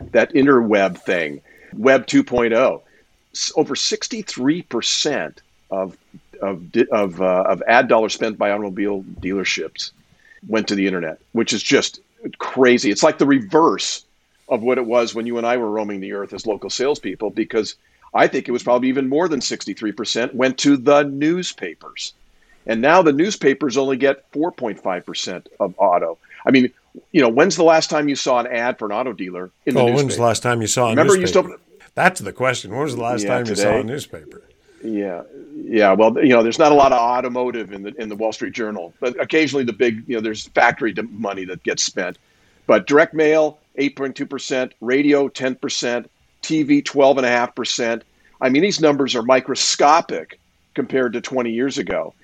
yep. 0.00 0.12
that 0.12 0.32
interweb 0.32 0.98
thing, 0.98 1.40
Web 1.76 2.06
2.0. 2.06 2.82
Over 3.56 3.76
63 3.76 4.62
percent 4.62 5.40
of 5.70 5.96
of 6.40 6.64
of 6.90 7.20
uh, 7.20 7.44
of 7.46 7.62
ad 7.66 7.88
dollars 7.88 8.14
spent 8.14 8.38
by 8.38 8.50
automobile 8.50 9.04
dealerships 9.20 9.92
went 10.48 10.68
to 10.68 10.74
the 10.74 10.86
internet, 10.86 11.18
which 11.32 11.52
is 11.52 11.62
just 11.62 12.00
crazy. 12.38 12.90
It's 12.90 13.02
like 13.02 13.18
the 13.18 13.26
reverse 13.26 14.04
of 14.48 14.62
what 14.62 14.78
it 14.78 14.86
was 14.86 15.14
when 15.14 15.26
you 15.26 15.38
and 15.38 15.46
I 15.46 15.56
were 15.56 15.70
roaming 15.70 16.00
the 16.00 16.12
earth 16.12 16.32
as 16.32 16.46
local 16.46 16.68
salespeople, 16.68 17.30
because 17.30 17.76
I 18.12 18.26
think 18.26 18.48
it 18.48 18.52
was 18.52 18.62
probably 18.62 18.88
even 18.88 19.08
more 19.08 19.28
than 19.28 19.40
63% 19.40 20.34
went 20.34 20.58
to 20.58 20.76
the 20.76 21.04
newspapers. 21.04 22.12
And 22.66 22.80
now 22.80 23.02
the 23.02 23.12
newspapers 23.12 23.76
only 23.76 23.96
get 23.96 24.30
4.5% 24.32 25.46
of 25.58 25.74
auto. 25.78 26.18
I 26.46 26.50
mean, 26.50 26.72
you 27.10 27.20
know, 27.20 27.28
when's 27.28 27.56
the 27.56 27.64
last 27.64 27.90
time 27.90 28.08
you 28.08 28.16
saw 28.16 28.40
an 28.40 28.46
ad 28.46 28.78
for 28.78 28.86
an 28.86 28.92
auto 28.92 29.12
dealer 29.12 29.50
in 29.66 29.74
the 29.74 29.80
oh, 29.80 29.86
newspaper? 29.86 29.96
when's 29.96 30.16
the 30.16 30.22
last 30.22 30.42
time 30.42 30.60
you 30.60 30.66
saw 30.66 30.86
a 30.86 30.90
Remember 30.90 31.16
newspaper? 31.16 31.48
You 31.48 31.56
still... 31.56 31.88
That's 31.94 32.20
the 32.20 32.32
question. 32.32 32.70
When 32.70 32.80
was 32.80 32.96
the 32.96 33.02
last 33.02 33.24
yeah, 33.24 33.28
time 33.28 33.44
today, 33.44 33.62
you 33.62 33.68
saw 33.68 33.80
a 33.80 33.84
newspaper? 33.84 34.42
Yeah, 34.82 35.22
yeah. 35.54 35.92
Well, 35.92 36.18
you 36.18 36.30
know, 36.30 36.42
there's 36.42 36.58
not 36.58 36.72
a 36.72 36.74
lot 36.74 36.92
of 36.92 36.98
automotive 36.98 37.72
in 37.72 37.82
the 37.82 37.94
in 38.00 38.08
the 38.08 38.16
Wall 38.16 38.32
Street 38.32 38.52
Journal, 38.52 38.92
but 38.98 39.20
occasionally 39.20 39.64
the 39.64 39.72
big, 39.72 40.02
you 40.08 40.16
know, 40.16 40.20
there's 40.20 40.48
factory 40.48 40.94
money 41.10 41.44
that 41.44 41.62
gets 41.62 41.82
spent. 41.82 42.18
But 42.66 42.86
direct 42.86 43.14
mail, 43.14 43.58
8.2 43.78 44.28
percent, 44.28 44.74
radio, 44.80 45.28
10 45.28 45.54
percent, 45.56 46.10
TV, 46.42 46.82
12.5 46.82 47.54
percent. 47.54 48.04
I 48.40 48.48
mean, 48.48 48.62
these 48.62 48.80
numbers 48.80 49.14
are 49.14 49.22
microscopic 49.22 50.40
compared 50.74 51.12
to 51.12 51.20
20 51.20 51.50
years 51.50 51.78
ago. 51.78 52.14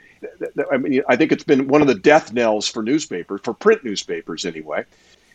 I 0.70 0.76
mean, 0.76 1.02
I 1.08 1.16
think 1.16 1.32
it's 1.32 1.44
been 1.44 1.68
one 1.68 1.80
of 1.80 1.88
the 1.88 1.94
death 1.94 2.32
knells 2.32 2.68
for 2.68 2.82
newspapers, 2.82 3.40
for 3.42 3.54
print 3.54 3.84
newspapers 3.84 4.44
anyway. 4.44 4.84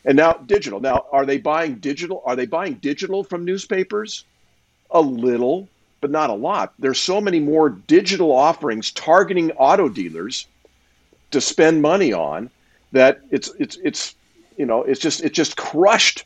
And 0.06 0.18
now 0.18 0.34
digital. 0.34 0.80
Now, 0.80 1.06
are 1.12 1.26
they 1.26 1.38
buying 1.38 1.76
digital? 1.76 2.22
Are 2.26 2.36
they 2.36 2.46
buying 2.46 2.76
digital 2.76 3.24
from 3.24 3.46
newspapers? 3.46 4.26
A 4.92 5.02
little, 5.02 5.70
but 6.02 6.12
not 6.12 6.30
a 6.30 6.34
lot. 6.34 6.74
There's 6.78 7.00
so 7.00 7.22
many 7.22 7.40
more 7.40 7.70
digital 7.70 8.32
offerings 8.32 8.92
targeting 8.92 9.52
auto 9.54 9.88
dealers 9.88 10.46
to 11.32 11.42
spend 11.42 11.82
money 11.82 12.14
on 12.14 12.50
that 12.92 13.22
it's 13.32 13.50
it's 13.60 13.78
it's 13.84 14.16
you 14.58 14.66
know 14.66 14.84
it's 14.84 15.00
just 15.00 15.22
it's 15.22 15.36
just 15.36 15.58
crushed 15.58 16.26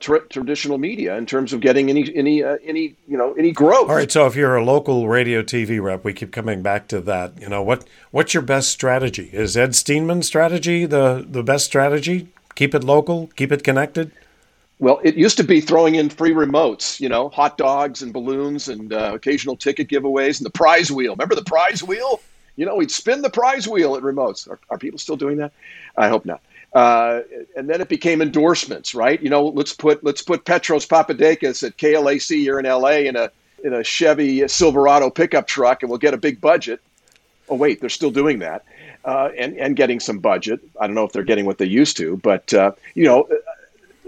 tra- 0.00 0.26
traditional 0.28 0.78
media 0.78 1.16
in 1.16 1.26
terms 1.26 1.52
of 1.52 1.60
getting 1.60 1.90
any 1.90 2.14
any 2.14 2.42
uh, 2.42 2.56
any 2.64 2.96
you 3.06 3.16
know 3.16 3.34
any 3.34 3.52
growth. 3.52 3.88
All 3.88 3.96
right, 3.96 4.10
so 4.10 4.26
if 4.26 4.34
you're 4.36 4.56
a 4.56 4.64
local 4.64 5.08
radio 5.08 5.42
TV 5.42 5.80
rep, 5.82 6.04
we 6.04 6.12
keep 6.12 6.32
coming 6.32 6.62
back 6.62 6.88
to 6.88 7.00
that. 7.02 7.40
You 7.40 7.48
know 7.48 7.62
what 7.62 7.84
what's 8.10 8.34
your 8.34 8.42
best 8.42 8.70
strategy? 8.70 9.30
Is 9.32 9.56
Ed 9.56 9.70
Steenman's 9.70 10.26
strategy 10.26 10.86
the 10.86 11.24
the 11.28 11.42
best 11.42 11.66
strategy? 11.66 12.28
Keep 12.54 12.74
it 12.74 12.84
local, 12.84 13.28
keep 13.36 13.52
it 13.52 13.62
connected. 13.62 14.10
Well, 14.80 15.00
it 15.02 15.16
used 15.16 15.36
to 15.38 15.44
be 15.44 15.60
throwing 15.60 15.96
in 15.96 16.08
free 16.08 16.30
remotes, 16.30 17.00
you 17.00 17.08
know, 17.08 17.28
hot 17.30 17.58
dogs 17.58 18.00
and 18.00 18.12
balloons 18.12 18.68
and 18.68 18.92
uh, 18.92 19.12
occasional 19.14 19.56
ticket 19.56 19.88
giveaways 19.88 20.38
and 20.38 20.46
the 20.46 20.50
prize 20.50 20.90
wheel. 20.90 21.12
Remember 21.12 21.34
the 21.34 21.42
prize 21.42 21.82
wheel? 21.82 22.20
You 22.54 22.66
know, 22.66 22.76
we'd 22.76 22.90
spin 22.90 23.22
the 23.22 23.30
prize 23.30 23.66
wheel 23.66 23.96
at 23.96 24.02
remotes. 24.02 24.48
Are, 24.48 24.58
are 24.70 24.78
people 24.78 24.98
still 24.98 25.16
doing 25.16 25.38
that? 25.38 25.52
I 25.96 26.08
hope 26.08 26.24
not. 26.24 26.40
Uh, 26.72 27.22
and 27.56 27.68
then 27.68 27.80
it 27.80 27.88
became 27.88 28.20
endorsements, 28.20 28.94
right? 28.94 29.22
You 29.22 29.30
know, 29.30 29.46
let's 29.46 29.72
put 29.72 30.04
let's 30.04 30.22
put 30.22 30.44
Petros 30.44 30.86
Papadakis 30.86 31.66
at 31.66 31.76
KLAC 31.78 32.36
here 32.36 32.58
in 32.58 32.66
LA 32.66 33.06
in 33.08 33.16
a 33.16 33.30
in 33.64 33.72
a 33.72 33.82
Chevy 33.82 34.46
Silverado 34.48 35.10
pickup 35.10 35.46
truck, 35.46 35.82
and 35.82 35.90
we'll 35.90 35.98
get 35.98 36.14
a 36.14 36.18
big 36.18 36.40
budget. 36.40 36.80
Oh 37.48 37.56
wait, 37.56 37.80
they're 37.80 37.88
still 37.88 38.10
doing 38.10 38.40
that, 38.40 38.64
uh, 39.04 39.30
and 39.38 39.56
and 39.56 39.76
getting 39.76 39.98
some 39.98 40.18
budget. 40.18 40.60
I 40.78 40.86
don't 40.86 40.94
know 40.94 41.04
if 41.04 41.12
they're 41.12 41.22
getting 41.22 41.46
what 41.46 41.58
they 41.58 41.66
used 41.66 41.96
to, 41.96 42.18
but 42.18 42.52
uh, 42.52 42.72
you 42.94 43.04
know, 43.04 43.26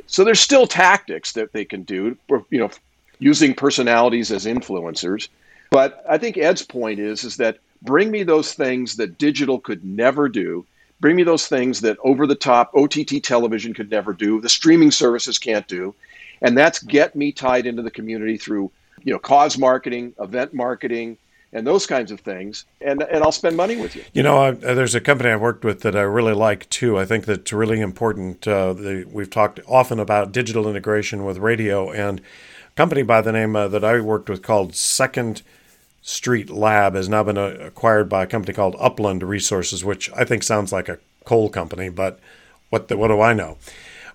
so 0.07 0.25
there's 0.25 0.41
still 0.41 0.67
tactics 0.67 1.33
that 1.33 1.53
they 1.53 1.65
can 1.65 1.83
do. 1.83 2.17
You 2.51 2.59
know, 2.59 2.71
using 3.19 3.55
personalities 3.55 4.31
as 4.31 4.45
influencers. 4.45 5.29
But 5.71 6.05
I 6.09 6.19
think 6.19 6.37
Ed's 6.37 6.63
point 6.63 6.99
is 6.99 7.25
is 7.25 7.37
that 7.39 7.59
bring 7.81 8.11
me 8.11 8.23
those 8.23 8.53
things 8.53 8.97
that 8.97 9.17
digital 9.17 9.59
could 9.59 9.83
never 9.83 10.29
do 10.29 10.67
Bring 11.01 11.17
me 11.17 11.23
those 11.23 11.47
things 11.47 11.81
that 11.81 11.97
over 12.05 12.27
the 12.27 12.35
top 12.35 12.73
OTT 12.75 13.23
television 13.23 13.75
could 13.75 13.91
never 13.91 14.13
do, 14.13 14.41
the 14.41 14.49
streaming 14.49 14.91
services 14.91 15.39
can't 15.39 15.67
do. 15.67 15.95
And 16.43 16.57
that's 16.57 16.83
get 16.83 17.17
me 17.17 17.33
tied 17.33 17.67
into 17.67 17.83
the 17.83 17.91
community 17.91 18.37
through, 18.37 18.71
you 19.03 19.13
know, 19.13 19.19
cause 19.19 19.59
marketing, 19.59 20.15
event 20.19 20.55
marketing, 20.55 21.19
and 21.53 21.67
those 21.67 21.87
kinds 21.87 22.13
of 22.13 22.21
things, 22.21 22.65
and 22.81 23.03
and 23.03 23.25
I'll 23.25 23.33
spend 23.33 23.57
money 23.57 23.77
with 23.77 23.97
you. 23.97 24.05
You 24.13 24.23
know, 24.23 24.39
I, 24.39 24.51
there's 24.53 24.95
a 24.95 25.01
company 25.01 25.31
I've 25.31 25.41
worked 25.41 25.65
with 25.65 25.81
that 25.81 25.97
I 25.97 26.03
really 26.03 26.33
like 26.33 26.69
too. 26.71 26.99
I 26.99 27.05
think 27.05 27.25
that's 27.25 27.53
really 27.53 27.81
important. 27.81 28.47
Uh, 28.47 28.73
the, 28.73 29.05
we've 29.11 29.31
talked 29.31 29.59
often 29.67 29.99
about 29.99 30.33
digital 30.33 30.69
integration 30.69 31.25
with 31.25 31.39
radio, 31.39 31.91
and 31.91 32.21
a 32.21 32.75
company 32.77 33.03
by 33.03 33.21
the 33.21 33.33
name 33.33 33.57
uh, 33.57 33.69
that 33.69 33.85
I 33.85 34.01
worked 34.01 34.29
with 34.29 34.43
called 34.43 34.75
Second 34.75 35.43
Street 36.03 36.51
Lab 36.51 36.95
has 36.95 37.09
now 37.09 37.23
been 37.23 37.39
uh, 37.39 37.57
acquired 37.61 38.09
by 38.09 38.23
a 38.23 38.27
company 38.27 38.55
called 38.55 38.77
Upland 38.79 39.23
Resources, 39.23 39.85
which 39.85 40.11
I 40.13 40.25
think 40.25 40.43
sounds 40.43 40.73
like 40.73 40.89
a 40.89 40.99
coal 41.25 41.49
company, 41.49 41.89
but 41.89 42.19
what 42.71 42.89
the, 42.89 42.97
what 42.97 43.09
do 43.09 43.21
I 43.21 43.33
know? 43.33 43.59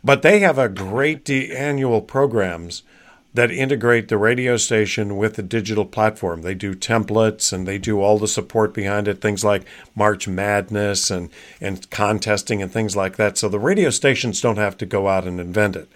But 0.04 0.22
they 0.22 0.40
have 0.40 0.58
a 0.58 0.70
great 0.70 1.26
de- 1.26 1.56
annual 1.56 2.02
programs 2.02 2.84
that 3.36 3.52
integrate 3.52 4.08
the 4.08 4.18
radio 4.18 4.56
station 4.56 5.18
with 5.18 5.36
the 5.36 5.44
digital 5.44 5.86
platform. 5.86 6.42
They 6.42 6.56
do 6.56 6.74
templates 6.74 7.52
and 7.52 7.68
they 7.68 7.78
do 7.78 8.00
all 8.00 8.18
the 8.18 8.30
support 8.30 8.74
behind 8.74 9.10
it, 9.10 9.20
things 9.20 9.44
like 9.44 9.66
March 9.94 10.26
Madness 10.26 11.12
and, 11.12 11.30
and 11.60 11.88
contesting 11.90 12.62
and 12.62 12.72
things 12.72 12.96
like 12.96 13.18
that. 13.18 13.38
So 13.38 13.50
the 13.50 13.60
radio 13.60 13.90
stations 13.90 14.40
don't 14.40 14.58
have 14.58 14.78
to 14.78 14.86
go 14.86 15.10
out 15.10 15.26
and 15.26 15.40
invent 15.42 15.76
it. 15.76 15.90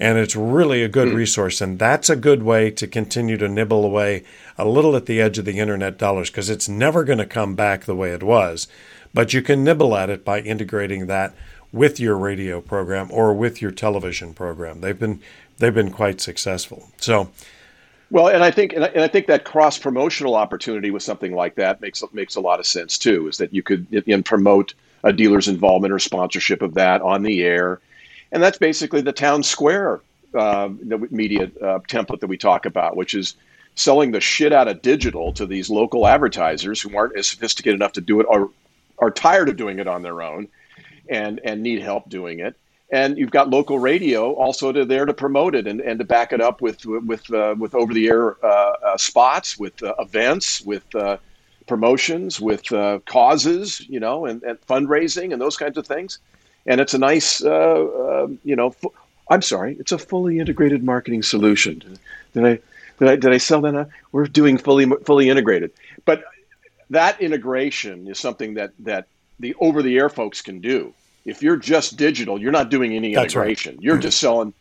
And 0.00 0.16
it's 0.16 0.36
really 0.36 0.82
a 0.82 0.88
good 0.88 1.08
mm. 1.08 1.14
resource. 1.14 1.60
And 1.60 1.78
that's 1.78 2.08
a 2.08 2.16
good 2.16 2.42
way 2.42 2.70
to 2.70 2.86
continue 2.86 3.36
to 3.36 3.48
nibble 3.48 3.84
away 3.84 4.22
a 4.56 4.64
little 4.64 4.94
at 4.94 5.06
the 5.06 5.20
edge 5.20 5.38
of 5.38 5.44
the 5.44 5.58
internet 5.58 5.98
dollars 5.98 6.30
because 6.30 6.48
it's 6.48 6.68
never 6.68 7.02
going 7.04 7.18
to 7.18 7.26
come 7.26 7.54
back 7.54 7.84
the 7.84 7.96
way 7.96 8.12
it 8.12 8.22
was. 8.22 8.68
But 9.12 9.32
you 9.32 9.42
can 9.42 9.64
nibble 9.64 9.96
at 9.96 10.10
it 10.10 10.24
by 10.24 10.40
integrating 10.40 11.06
that 11.06 11.34
with 11.72 12.00
your 12.00 12.16
radio 12.16 12.60
program 12.60 13.08
or 13.10 13.34
with 13.34 13.60
your 13.60 13.70
television 13.70 14.34
program. 14.34 14.80
They've 14.80 14.98
been 14.98 15.20
they've 15.58 15.74
been 15.74 15.90
quite 15.90 16.20
successful. 16.20 16.88
So, 16.98 17.30
well, 18.10 18.28
and 18.28 18.42
I 18.42 18.50
think 18.50 18.72
and 18.72 18.84
I, 18.84 18.88
and 18.88 19.02
I 19.02 19.08
think 19.08 19.26
that 19.26 19.44
cross 19.44 19.78
promotional 19.78 20.34
opportunity 20.34 20.90
with 20.90 21.02
something 21.02 21.34
like 21.34 21.56
that 21.56 21.80
makes 21.80 22.02
makes 22.12 22.36
a 22.36 22.40
lot 22.40 22.60
of 22.60 22.66
sense 22.66 22.98
too. 22.98 23.28
Is 23.28 23.38
that 23.38 23.52
you 23.52 23.62
could 23.62 23.92
in 23.92 24.22
promote 24.22 24.74
a 25.04 25.12
dealer's 25.12 25.48
involvement 25.48 25.92
or 25.92 25.98
sponsorship 25.98 26.62
of 26.62 26.74
that 26.74 27.02
on 27.02 27.22
the 27.22 27.42
air, 27.42 27.80
and 28.32 28.42
that's 28.42 28.58
basically 28.58 29.00
the 29.00 29.12
town 29.12 29.42
square 29.42 30.00
uh, 30.34 30.68
the 30.82 30.98
media 31.10 31.50
uh, 31.62 31.78
template 31.88 32.20
that 32.20 32.26
we 32.26 32.36
talk 32.36 32.66
about, 32.66 32.96
which 32.96 33.14
is 33.14 33.34
selling 33.74 34.10
the 34.10 34.20
shit 34.20 34.52
out 34.52 34.68
of 34.68 34.82
digital 34.82 35.32
to 35.32 35.46
these 35.46 35.70
local 35.70 36.06
advertisers 36.06 36.82
who 36.82 36.94
aren't 36.96 37.16
as 37.16 37.26
sophisticated 37.26 37.76
enough 37.76 37.92
to 37.92 38.00
do 38.00 38.20
it 38.20 38.26
or 38.28 38.50
are 38.98 39.10
tired 39.10 39.48
of 39.48 39.56
doing 39.56 39.78
it 39.78 39.86
on 39.86 40.02
their 40.02 40.20
own 40.20 40.48
and 41.08 41.40
and 41.44 41.62
need 41.62 41.80
help 41.80 42.08
doing 42.10 42.40
it 42.40 42.56
and 42.90 43.18
you've 43.18 43.30
got 43.30 43.50
local 43.50 43.78
radio 43.78 44.32
also 44.34 44.72
to 44.72 44.84
there 44.84 45.04
to 45.04 45.12
promote 45.12 45.54
it 45.54 45.66
and, 45.66 45.80
and 45.80 45.98
to 45.98 46.04
back 46.04 46.32
it 46.32 46.40
up 46.40 46.60
with 46.60 46.84
with 46.86 47.30
uh, 47.32 47.54
with 47.58 47.74
over 47.74 47.92
the 47.92 48.08
air 48.08 48.44
uh, 48.44 48.48
uh, 48.84 48.96
spots, 48.96 49.58
with 49.58 49.82
uh, 49.82 49.94
events, 49.98 50.62
with 50.62 50.94
uh, 50.94 51.18
promotions, 51.66 52.40
with 52.40 52.64
causes, 53.04 53.80
you 53.88 54.00
know, 54.00 54.24
and, 54.24 54.42
and, 54.42 54.58
fundraising 54.62 55.32
and 55.32 55.40
those 55.40 55.56
kinds 55.56 55.76
of 55.76 55.86
things. 55.86 56.18
And 56.68 56.80
it's 56.80 56.94
a 56.94 56.98
nice, 56.98 57.40
you 57.40 58.56
know, 58.56 58.70
fu- 58.70 58.92
I'm 59.30 59.42
sorry, 59.42 59.76
it's 59.80 59.92
a 59.92 59.98
fully 59.98 60.38
integrated 60.38 60.84
marketing 60.84 61.22
solution. 61.22 61.98
Did 62.34 62.46
I 62.46 62.58
did 62.98 63.08
I 63.08 63.16
did 63.16 63.32
I 63.32 63.38
sell 63.38 63.60
that? 63.62 63.88
We're 64.12 64.26
doing 64.26 64.58
fully 64.58 64.86
fully 65.04 65.28
integrated, 65.28 65.72
but 66.04 66.24
that 66.90 67.20
integration 67.20 68.06
is 68.06 68.18
something 68.18 68.54
that 68.54 68.72
that 68.80 69.08
the 69.40 69.54
over 69.60 69.82
the 69.82 69.98
air 69.98 70.08
folks 70.08 70.42
can 70.42 70.60
do 70.60 70.94
if 71.28 71.42
you're 71.42 71.56
just 71.56 71.98
digital, 71.98 72.40
you're 72.40 72.52
not 72.52 72.70
doing 72.70 72.94
any 72.94 73.14
That's 73.14 73.34
integration. 73.34 73.76
Right. 73.76 73.84
You're 73.84 73.98
just 73.98 74.18
selling 74.18 74.54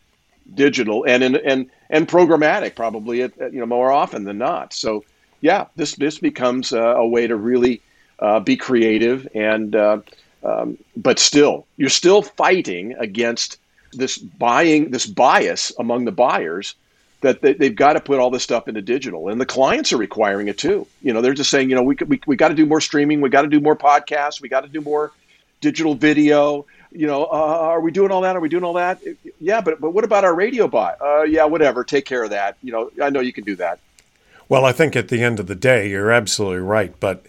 digital 0.54 1.06
and 1.06 1.24
and 1.24 1.38
and, 1.38 1.70
and 1.90 2.08
programmatic 2.08 2.76
probably 2.76 3.20
you 3.20 3.32
know 3.54 3.66
more 3.66 3.92
often 3.92 4.26
than 4.26 4.38
not. 4.38 4.74
So 4.74 5.06
yeah, 5.40 5.68
this 5.78 5.96
this 5.96 6.20
becomes 6.20 6.74
a, 6.74 6.82
a 6.82 7.08
way 7.08 7.26
to 7.26 7.38
really 7.38 7.82
uh, 8.20 8.42
be 8.42 8.58
creative 8.58 9.28
and 9.34 9.76
uh, 9.76 10.00
um, 10.44 10.77
but 10.96 11.20
still 11.20 11.65
you're 11.77 11.89
still 11.89 12.22
fighting 12.22 12.94
against 13.00 13.60
this 13.94 14.17
buying 14.17 14.91
this 14.91 15.06
bias 15.06 15.72
among 15.79 16.06
the 16.06 16.12
buyers 16.12 16.75
that 17.22 17.41
they, 17.41 17.56
have 17.60 17.75
got 17.75 17.94
to 17.94 18.00
put 18.00 18.20
all 18.20 18.29
this 18.29 18.44
stuff 18.44 18.67
into 18.67 18.82
digital 18.82 19.29
and 19.29 19.41
the 19.41 19.46
clients 19.46 19.91
are 19.91 19.98
requiring 19.98 20.48
it 20.48 20.58
too 20.58 20.86
you 21.01 21.13
know 21.13 21.22
they're 21.22 21.34
just 21.34 21.50
saying 21.50 21.70
you 21.70 21.75
know 21.75 21.84
we, 21.84 21.96
we, 22.08 22.22
we 22.27 22.36
got 22.36 22.50
to 22.50 22.56
do 22.56 22.65
more 22.65 22.82
streaming 22.82 23.22
we 23.22 23.29
got 23.29 23.41
to 23.41 23.48
do 23.48 23.60
more 23.60 23.75
podcasts 23.75 24.41
we 24.41 24.50
got 24.50 24.62
to 24.62 24.70
do 24.70 24.82
more 24.82 25.12
digital 25.62 25.96
video. 25.96 26.65
You 26.91 27.08
know, 27.08 27.25
uh, 27.25 27.27
are 27.27 27.82
we 27.82 27.91
doing 27.91 28.12
all 28.12 28.22
that? 28.22 28.36
Are 28.36 28.39
we 28.39 28.50
doing 28.50 28.63
all 28.63 28.74
that? 28.74 29.01
Yeah, 29.39 29.62
but 29.62 29.79
but 29.79 29.91
what 29.91 30.03
about 30.03 30.24
our 30.24 30.34
radio 30.34 30.67
bot? 30.67 31.00
Uh, 31.01 31.24
yeah, 31.24 31.46
whatever. 31.46 31.84
Take 31.84 32.06
care 32.06 32.24
of 32.24 32.29
that. 32.32 32.58
You 32.63 32.72
know, 32.72 32.91
I 33.01 33.10
know 33.10 33.20
you 33.20 33.34
can 33.34 33.44
do 33.44 33.56
that. 33.58 33.79
Well, 34.50 34.63
I 34.63 34.72
think 34.72 34.96
at 34.96 35.10
the 35.10 35.22
end 35.22 35.39
of 35.39 35.48
the 35.48 35.56
day, 35.56 35.89
you're 35.89 36.12
absolutely 36.12 36.60
right. 36.60 36.98
But 37.00 37.25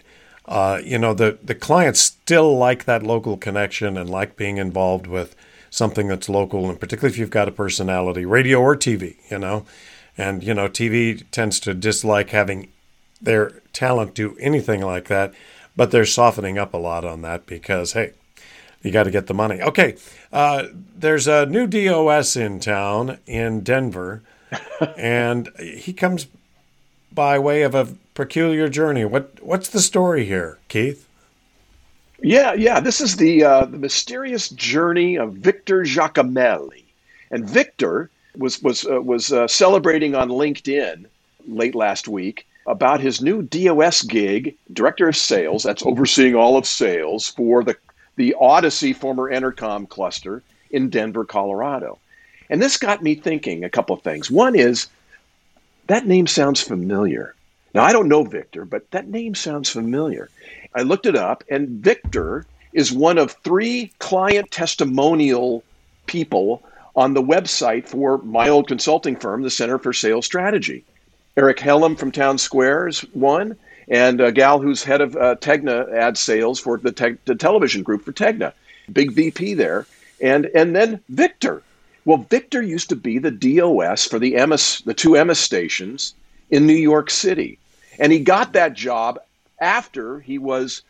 uh, 0.49 0.81
you 0.85 0.99
know, 0.99 1.14
the 1.14 1.38
the 1.43 1.55
clients 1.55 2.00
still 2.00 2.57
like 2.57 2.85
that 2.85 3.02
local 3.02 3.37
connection 3.37 3.97
and 3.97 4.11
like 4.11 4.37
being 4.37 4.57
involved 4.57 5.07
with 5.07 5.37
something 5.71 6.09
that's 6.09 6.28
local, 6.28 6.69
and 6.69 6.81
particularly 6.81 7.12
if 7.12 7.19
you've 7.19 7.31
got 7.31 7.49
a 7.49 7.52
personality, 7.52 8.25
radio 8.25 8.61
or 8.61 8.75
TV. 8.75 9.17
You 9.31 9.38
know, 9.38 9.67
and 10.17 10.43
you 10.43 10.55
know, 10.55 10.69
TV 10.69 11.25
tends 11.31 11.61
to 11.61 11.75
dislike 11.75 12.31
having 12.31 12.73
their 13.21 13.50
talent 13.73 14.14
do 14.14 14.37
anything 14.40 14.81
like 14.81 15.07
that 15.09 15.35
but 15.78 15.93
they're 15.93 16.05
softening 16.05 16.59
up 16.59 16.75
a 16.75 16.76
lot 16.76 17.05
on 17.05 17.23
that 17.23 17.47
because 17.47 17.93
hey, 17.93 18.12
you 18.83 18.90
got 18.90 19.05
to 19.05 19.12
get 19.12 19.28
the 19.28 19.33
money. 19.33 19.62
Okay, 19.62 19.95
uh, 20.33 20.64
there's 20.75 21.28
a 21.28 21.47
new 21.47 21.69
DOS 21.69 22.35
in 22.35 22.59
town 22.59 23.19
in 23.28 23.61
Denver, 23.61 24.21
and 24.97 25.49
he 25.61 25.93
comes 25.93 26.26
by 27.12 27.38
way 27.38 27.62
of 27.62 27.76
a 27.76 27.95
peculiar 28.18 28.68
journey. 28.68 29.04
What 29.04 29.40
what's 29.44 29.68
the 29.68 29.80
story 29.80 30.25
here, 30.25 30.58
Keith? 30.66 31.06
Yeah, 32.20 32.52
yeah. 32.52 32.80
This 32.80 33.00
is 33.00 33.14
the 33.14 33.44
uh, 33.44 33.64
the 33.66 33.78
mysterious 33.78 34.48
journey 34.48 35.16
of 35.16 35.34
Victor 35.34 35.82
Giacomelli, 35.84 36.82
and 37.30 37.48
Victor 37.48 38.10
was 38.37 38.60
was 38.60 38.84
uh, 38.84 39.00
was 39.00 39.32
uh, 39.32 39.46
celebrating 39.46 40.16
on 40.16 40.30
LinkedIn 40.30 41.06
late 41.46 41.76
last 41.76 42.08
week 42.08 42.44
about 42.66 43.00
his 43.00 43.22
new 43.22 43.42
DOS 43.42 44.02
gig, 44.02 44.56
director 44.72 45.08
of 45.08 45.16
sales. 45.16 45.62
That's 45.62 45.87
overseeing 45.87 46.34
all 46.34 46.56
of 46.56 46.66
sales 46.66 47.28
for 47.28 47.62
the 47.62 47.76
the 48.16 48.34
Audacy 48.42 48.96
former 48.96 49.30
Entercom 49.30 49.88
cluster 49.88 50.42
in 50.72 50.90
Denver, 50.90 51.25
Colorado. 51.25 52.00
And 52.50 52.60
this 52.60 52.78
got 52.78 53.00
me 53.00 53.14
thinking 53.14 53.62
a 53.62 53.70
couple 53.70 53.94
of 53.94 54.02
things. 54.02 54.28
One 54.28 54.56
is 54.56 54.88
that 55.87 56.04
name 56.04 56.26
sounds 56.26 56.60
familiar. 56.60 57.37
Now, 57.75 57.84
I 57.84 57.92
don't 57.92 58.08
know 58.08 58.25
Victor, 58.25 58.64
but 58.64 58.90
that 58.92 59.08
name 59.08 59.34
sounds 59.34 59.68
familiar. 59.68 60.30
I 60.75 60.82
looked 60.82 61.06
it 61.06 61.16
up, 61.16 61.44
and 61.50 61.68
Victor 61.68 62.46
is 62.72 62.92
one 62.92 63.18
of 63.18 63.32
three 63.32 63.92
client 63.98 64.50
testimonial 64.50 65.62
people 66.06 66.62
on 66.96 67.14
the 67.14 67.22
website 67.22 67.87
for 67.87 68.18
my 68.18 68.48
old 68.48 68.68
consulting 68.68 69.16
firm, 69.16 69.42
the 69.42 69.50
Center 69.50 69.78
for 69.78 69.92
Sales 69.92 70.26
Strategy. 70.26 70.84
Eric 71.37 71.58
Hellam 71.58 71.96
from 71.96 72.10
Town 72.10 72.38
Square 72.38 72.88
is 72.88 73.00
one, 73.12 73.56
and 73.88 74.20
a 74.20 74.32
gal 74.32 74.58
who's 74.60 74.82
head 74.82 75.00
of 75.00 75.14
uh, 75.16 75.37
Tegna 75.37 75.92
ad 75.92 76.18
sales 76.18 76.58
for 76.58 76.78
the, 76.78 76.90
te- 76.90 77.18
the 77.26 77.34
television 77.34 77.82
group 77.82 78.02
for 78.04 78.12
Tegna, 78.12 78.52
big 78.92 79.12
VP 79.12 79.54
there, 79.54 79.87
and 80.20 80.46
and 80.46 80.75
then 80.75 81.00
Victor. 81.08 81.62
Well, 82.04 82.18
Victor 82.18 82.62
used 82.62 82.88
to 82.88 82.96
be 82.96 83.18
the 83.18 83.30
DOS 83.30 84.06
for 84.06 84.18
the 84.18 84.32
Emmis, 84.32 84.82
the 84.84 84.94
two 84.94 85.10
Emmis 85.10 85.37
stations 85.37 86.14
in 86.50 86.67
New 86.67 86.75
York 86.75 87.11
City, 87.11 87.59
and 87.99 88.12
he 88.12 88.21
got 88.21 88.52
that 88.55 88.75
job 88.75 89.19
after 89.61 90.21
he 90.21 90.38
was 90.38 90.83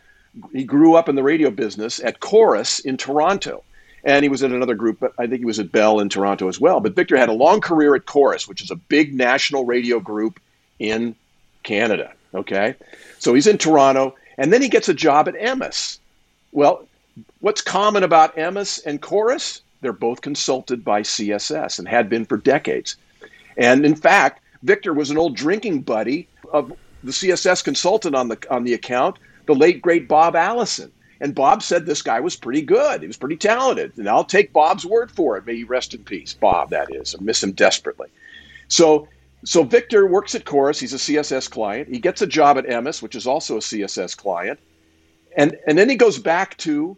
he 0.53 0.65
grew 0.65 0.95
up 0.95 1.09
in 1.09 1.17
the 1.17 1.23
radio 1.23 1.50
business 1.50 2.00
at 2.00 2.21
Corus 2.21 2.81
in 2.81 2.97
Toronto 2.97 3.65
and 4.05 4.23
he 4.23 4.29
was 4.29 4.43
in 4.43 4.53
another 4.53 4.75
group. 4.75 5.00
But 5.00 5.12
I 5.19 5.27
think 5.27 5.41
he 5.41 5.45
was 5.45 5.59
at 5.59 5.73
Bell 5.73 6.00
in 6.00 6.09
Toronto 6.09 6.49
as 6.49 6.61
well. 6.61 6.81
But 6.81 6.95
Victor 6.95 7.17
had 7.17 7.29
a 7.29 7.35
long 7.35 7.61
career 7.61 7.95
at 7.95 8.07
Corus, 8.07 8.49
which 8.49 8.62
is 8.62 8.71
a 8.71 8.77
big 8.77 9.15
national 9.15 9.65
radio 9.65 10.00
group 10.00 10.41
in 10.79 11.15
Canada. 11.62 12.12
Okay, 12.35 12.75
so 13.19 13.35
he's 13.35 13.47
in 13.47 13.59
Toronto, 13.59 14.15
and 14.37 14.53
then 14.53 14.61
he 14.61 14.69
gets 14.69 14.88
a 14.88 14.95
job 14.95 15.29
at 15.29 15.35
Emmis. 15.35 15.99
Well, 16.53 16.87
what's 17.41 17.62
common 17.62 18.03
about 18.03 18.37
Emmis 18.37 18.85
and 18.85 19.00
Corus? 19.00 19.62
They're 19.81 19.93
both 19.93 20.21
consulted 20.21 20.85
by 20.85 21.03
CSS 21.03 21.79
and 21.79 21.88
had 21.88 22.11
been 22.11 22.27
for 22.27 22.37
decades. 22.37 22.97
And 23.57 23.87
in 23.87 23.95
fact, 23.95 24.43
Victor 24.62 24.93
was 24.93 25.11
an 25.11 25.19
old 25.19 25.37
drinking 25.37 25.83
buddy 25.83 26.29
of 26.53 26.73
the 27.05 27.12
CSS 27.12 27.62
consultant 27.62 28.15
on 28.15 28.29
the 28.29 28.38
on 28.50 28.65
the 28.65 28.75
account, 28.75 29.19
the 29.47 29.55
late 29.55 29.81
great 29.81 30.09
Bob 30.09 30.35
Allison. 30.35 30.93
And 31.21 31.35
Bob 31.35 31.62
said 31.62 31.85
this 31.85 32.03
guy 32.03 32.21
was 32.21 32.37
pretty 32.37 32.62
good. 32.62 33.00
He 33.00 33.07
was 33.07 33.17
pretty 33.17 33.37
talented. 33.37 33.93
And 33.99 34.09
I'll 34.09 34.25
take 34.25 34.53
Bob's 34.53 34.87
word 34.87 35.11
for 35.11 35.37
it. 35.37 35.47
May 35.47 35.57
he 35.57 35.65
rest 35.65 35.95
in 35.95 36.05
peace. 36.05 36.33
Bob, 36.33 36.71
that 36.71 36.95
is. 36.95 37.15
I 37.15 37.23
miss 37.23 37.43
him 37.43 37.53
desperately. 37.53 38.09
So 38.69 39.09
so 39.45 39.62
Victor 39.62 40.07
works 40.07 40.35
at 40.35 40.45
Corus. 40.45 40.81
He's 40.81 40.95
a 40.95 40.99
CSS 40.99 41.50
client. 41.50 41.88
He 41.88 41.99
gets 41.99 42.23
a 42.23 42.27
job 42.27 42.59
at 42.59 42.67
Emmis, 42.67 43.03
which 43.03 43.15
is 43.15 43.27
also 43.27 43.57
a 43.57 43.61
CSS 43.61 44.17
client. 44.17 44.59
And 45.37 45.57
and 45.67 45.79
then 45.79 45.88
he 45.88 45.97
goes 45.97 46.19
back 46.19 46.57
to 46.59 46.97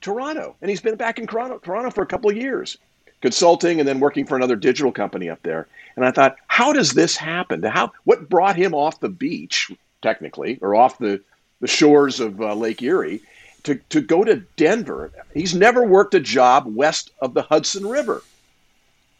Toronto. 0.00 0.56
And 0.60 0.70
he's 0.70 0.80
been 0.80 0.96
back 0.96 1.18
in 1.18 1.26
Toronto, 1.26 1.58
Toronto 1.58 1.90
for 1.90 2.02
a 2.02 2.06
couple 2.06 2.30
of 2.30 2.36
years, 2.36 2.78
consulting 3.20 3.78
and 3.78 3.88
then 3.88 4.00
working 4.00 4.26
for 4.26 4.36
another 4.36 4.56
digital 4.56 4.92
company 4.92 5.28
up 5.28 5.42
there. 5.42 5.66
And 5.96 6.04
I 6.04 6.10
thought, 6.10 6.36
how 6.46 6.72
does 6.72 6.92
this 6.92 7.16
happen? 7.16 7.62
How 7.62 7.92
what 8.04 8.28
brought 8.28 8.56
him 8.56 8.74
off 8.74 9.00
the 9.00 9.08
beach 9.08 9.70
technically, 10.02 10.58
or 10.60 10.74
off 10.74 10.98
the, 10.98 11.20
the 11.60 11.66
shores 11.66 12.20
of 12.20 12.40
uh, 12.40 12.54
Lake 12.54 12.82
Erie, 12.82 13.20
to, 13.64 13.74
to 13.90 14.00
go 14.00 14.24
to 14.24 14.36
Denver. 14.56 15.12
He's 15.34 15.54
never 15.54 15.84
worked 15.84 16.14
a 16.14 16.20
job 16.20 16.64
west 16.66 17.10
of 17.20 17.34
the 17.34 17.42
Hudson 17.42 17.86
River. 17.86 18.22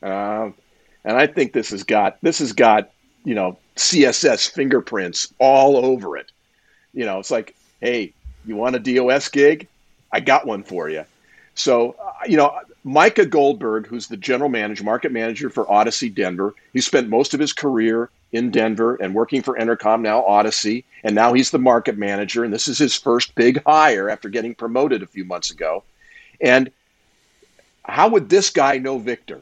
Uh, 0.03 0.51
and 1.05 1.17
I 1.17 1.27
think 1.27 1.53
this 1.53 1.71
has 1.71 1.83
got 1.83 2.19
this 2.23 2.39
has 2.39 2.53
got 2.53 2.91
you 3.25 3.35
know 3.35 3.59
CSS 3.77 4.51
fingerprints 4.51 5.33
all 5.39 5.77
over 5.77 6.17
it. 6.17 6.31
You 6.95 7.05
know, 7.05 7.19
it's 7.19 7.31
like, 7.31 7.55
hey, 7.81 8.13
you 8.47 8.57
want 8.57 8.77
a 8.77 8.79
DOS 8.79 9.29
gig? 9.29 9.69
I 10.13 10.21
got 10.21 10.47
one 10.47 10.63
for 10.63 10.89
you. 10.89 11.05
So, 11.61 11.95
uh, 12.03 12.13
you 12.27 12.37
know, 12.37 12.59
Micah 12.85 13.27
Goldberg, 13.27 13.87
who's 13.87 14.09
the 14.09 14.17
general 14.17 14.49
manager, 14.49 14.83
market 14.83 15.13
manager 15.13 15.51
for 15.51 15.67
Audacy 15.67 16.13
Denver, 16.13 16.55
he 16.73 16.81
spent 16.81 17.09
most 17.09 17.35
of 17.35 17.41
his 17.41 17.53
career 17.53 18.11
in 18.33 18.51
Denver 18.51 18.95
and 18.97 19.15
working 19.15 19.43
for 19.43 19.59
Entercom, 19.59 20.01
now 20.01 20.23
Audacy, 20.23 20.85
and 21.05 21.15
now 21.15 21.33
he's 21.33 21.51
the 21.51 21.59
market 21.59 21.99
manager. 21.99 22.45
And 22.45 22.53
this 22.53 22.69
is 22.69 22.79
his 22.79 22.97
first 22.97 23.35
big 23.35 23.63
hire 23.65 24.09
after 24.09 24.29
getting 24.29 24.55
promoted 24.55 25.03
a 25.03 25.07
few 25.07 25.25
months 25.25 25.51
ago. 25.51 25.83
And 26.41 26.71
how 27.85 28.09
would 28.09 28.29
this 28.29 28.51
guy 28.51 28.79
know 28.79 28.99
Victor? 28.99 29.41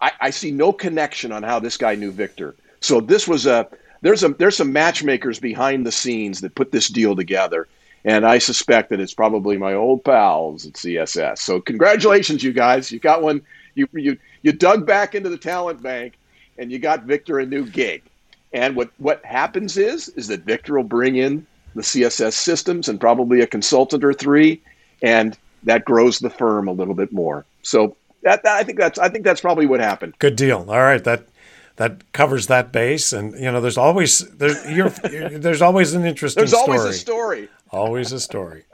I, 0.00 0.12
I 0.20 0.30
see 0.30 0.50
no 0.50 0.72
connection 0.72 1.30
on 1.30 1.42
how 1.42 1.60
this 1.60 1.76
guy 1.76 1.94
knew 1.94 2.10
Victor. 2.10 2.54
So 2.80 3.00
this 3.00 3.28
was 3.28 3.46
a 3.46 3.68
there's 4.02 4.24
a 4.24 4.30
there's 4.30 4.56
some 4.56 4.72
matchmakers 4.72 5.38
behind 5.38 5.86
the 5.86 5.92
scenes 5.92 6.40
that 6.40 6.54
put 6.54 6.72
this 6.72 6.88
deal 6.88 7.14
together. 7.14 7.68
And 8.04 8.26
I 8.26 8.38
suspect 8.38 8.90
that 8.90 9.00
it's 9.00 9.14
probably 9.14 9.58
my 9.58 9.74
old 9.74 10.04
pals 10.04 10.66
at 10.66 10.72
CSS. 10.74 11.38
So 11.38 11.60
congratulations, 11.60 12.42
you 12.42 12.52
guys. 12.52 12.90
You 12.90 12.98
got 12.98 13.22
one. 13.22 13.42
You 13.74 13.88
you 13.92 14.18
you 14.42 14.52
dug 14.52 14.86
back 14.86 15.14
into 15.14 15.28
the 15.28 15.38
talent 15.38 15.82
bank, 15.82 16.14
and 16.58 16.72
you 16.72 16.78
got 16.78 17.04
Victor 17.04 17.38
a 17.38 17.46
new 17.46 17.66
gig. 17.66 18.02
And 18.52 18.74
what 18.74 18.90
what 18.98 19.24
happens 19.24 19.76
is 19.76 20.08
is 20.10 20.28
that 20.28 20.40
Victor 20.40 20.76
will 20.76 20.84
bring 20.84 21.16
in 21.16 21.46
the 21.74 21.82
CSS 21.82 22.32
systems 22.32 22.88
and 22.88 23.00
probably 23.00 23.40
a 23.40 23.46
consultant 23.46 24.02
or 24.02 24.12
three, 24.12 24.60
and 25.02 25.36
that 25.62 25.84
grows 25.84 26.18
the 26.18 26.30
firm 26.30 26.68
a 26.68 26.72
little 26.72 26.94
bit 26.94 27.12
more. 27.12 27.44
So 27.62 27.96
that, 28.22 28.42
that 28.42 28.56
I 28.56 28.64
think 28.64 28.78
that's 28.78 28.98
I 28.98 29.08
think 29.08 29.24
that's 29.24 29.40
probably 29.40 29.66
what 29.66 29.80
happened. 29.80 30.14
Good 30.18 30.36
deal. 30.36 30.66
All 30.68 30.80
right, 30.80 31.02
that 31.04 31.24
that 31.80 32.12
covers 32.12 32.48
that 32.48 32.72
base. 32.72 33.10
And 33.10 33.32
you 33.40 33.50
know, 33.50 33.62
there's 33.62 33.78
always 33.78 34.18
there's 34.18 34.70
you're, 34.70 34.90
there's 34.90 35.62
always 35.62 35.94
an 35.94 36.04
interesting. 36.12 36.42
There's 36.42 36.52
always 36.52 36.80
story. 36.80 36.90
a 36.90 36.92
story. 36.92 37.48
Always 37.70 38.12
a 38.12 38.20
story. 38.20 38.64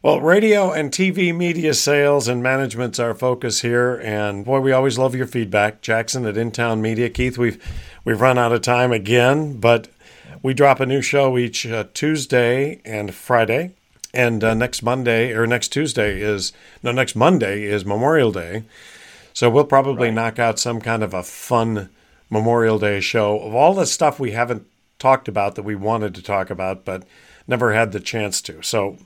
Well, 0.00 0.20
radio 0.20 0.70
and 0.70 0.92
TV 0.92 1.34
media 1.34 1.74
sales 1.74 2.28
and 2.28 2.40
management's 2.40 3.00
our 3.00 3.14
focus 3.14 3.62
here, 3.62 4.00
and 4.04 4.44
boy, 4.44 4.60
we 4.60 4.70
always 4.70 4.96
love 4.96 5.16
your 5.16 5.26
feedback. 5.26 5.80
Jackson 5.80 6.24
at 6.24 6.36
InTown 6.36 6.78
Media, 6.80 7.10
Keith, 7.10 7.36
we've 7.36 7.60
we've 8.04 8.20
run 8.20 8.38
out 8.38 8.52
of 8.52 8.62
time 8.62 8.92
again, 8.92 9.58
but 9.58 9.88
we 10.40 10.54
drop 10.54 10.78
a 10.78 10.86
new 10.86 11.02
show 11.02 11.36
each 11.36 11.66
uh, 11.66 11.86
Tuesday 11.94 12.80
and 12.84 13.12
Friday, 13.12 13.72
and 14.12 14.44
uh, 14.44 14.54
next 14.54 14.84
Monday 14.84 15.32
or 15.32 15.48
next 15.48 15.70
Tuesday 15.70 16.20
is 16.20 16.52
no 16.80 16.92
next 16.92 17.16
Monday 17.16 17.64
is 17.64 17.84
Memorial 17.84 18.30
Day, 18.30 18.62
so 19.32 19.50
we'll 19.50 19.64
probably 19.64 20.08
right. 20.08 20.14
knock 20.14 20.38
out 20.38 20.60
some 20.60 20.80
kind 20.80 21.02
of 21.02 21.12
a 21.12 21.24
fun 21.24 21.88
Memorial 22.30 22.78
Day 22.78 23.00
show 23.00 23.38
of 23.40 23.54
all 23.54 23.74
the 23.74 23.86
stuff 23.86 24.18
we 24.18 24.32
haven't 24.32 24.66
talked 24.98 25.28
about 25.28 25.54
that 25.54 25.62
we 25.62 25.74
wanted 25.74 26.14
to 26.14 26.22
talk 26.22 26.50
about, 26.50 26.84
but 26.84 27.04
never 27.46 27.72
had 27.72 27.92
the 27.92 28.00
chance 28.00 28.40
to. 28.42 28.62
So 28.62 28.96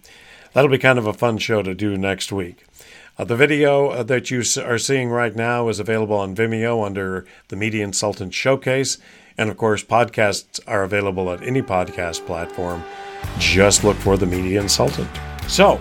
that'll 0.52 0.70
be 0.70 0.78
kind 0.78 0.98
of 0.98 1.06
a 1.06 1.12
fun 1.12 1.38
show 1.38 1.62
to 1.62 1.74
do 1.74 1.96
next 1.96 2.32
week. 2.32 2.64
Uh, 3.18 3.24
the 3.24 3.36
video 3.36 3.88
uh, 3.88 4.02
that 4.04 4.30
you 4.30 4.42
are 4.62 4.78
seeing 4.78 5.10
right 5.10 5.34
now 5.34 5.68
is 5.68 5.80
available 5.80 6.16
on 6.16 6.36
Vimeo 6.36 6.86
under 6.86 7.26
the 7.48 7.56
Media 7.56 7.82
Insultant 7.82 8.32
Showcase. 8.32 8.98
And 9.36 9.50
of 9.50 9.56
course, 9.56 9.82
podcasts 9.82 10.60
are 10.66 10.84
available 10.84 11.30
at 11.32 11.42
any 11.42 11.62
podcast 11.62 12.24
platform. 12.26 12.84
Just 13.38 13.82
look 13.82 13.96
for 13.96 14.16
the 14.16 14.26
Media 14.26 14.60
Insultant. 14.60 15.08
So, 15.48 15.80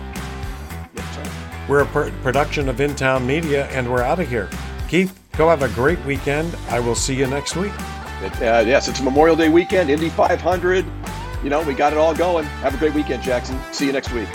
we're 1.67 1.81
a 1.81 1.85
pr- 1.85 2.09
production 2.23 2.69
of 2.69 2.81
In 2.81 2.95
Town 2.95 3.27
Media, 3.27 3.67
and 3.67 3.91
we're 3.91 4.01
out 4.01 4.19
of 4.19 4.29
here. 4.29 4.49
Keith, 4.87 5.19
go 5.37 5.49
have 5.49 5.61
a 5.61 5.69
great 5.69 6.03
weekend. 6.05 6.55
I 6.69 6.79
will 6.79 6.95
see 6.95 7.15
you 7.15 7.27
next 7.27 7.55
week. 7.55 7.73
It, 8.21 8.33
uh, 8.41 8.63
yes, 8.65 8.87
it's 8.87 9.01
Memorial 9.01 9.35
Day 9.35 9.49
weekend, 9.49 9.89
Indy 9.89 10.09
500 10.09 10.85
you 11.43 11.49
know, 11.49 11.61
we 11.63 11.73
got 11.73 11.93
it 11.93 11.99
all 11.99 12.15
going. 12.15 12.45
Have 12.45 12.75
a 12.75 12.77
great 12.77 12.93
weekend, 12.93 13.23
Jackson. 13.23 13.59
See 13.71 13.85
you 13.85 13.91
next 13.91 14.11
week. 14.11 14.27